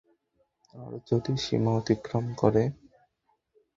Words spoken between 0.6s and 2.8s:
আর যদি সীমা অতিক্রম করে?